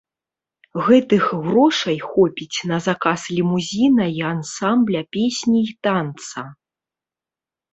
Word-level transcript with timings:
Гэтых 0.85 1.23
грошай 1.47 1.97
хопіць 2.13 2.63
на 2.71 2.77
заказ 2.87 3.25
лімузіна 3.35 4.05
і 4.21 4.25
ансамбля 4.33 5.01
песні 5.19 5.59
і 5.69 5.77
танца. 5.89 6.39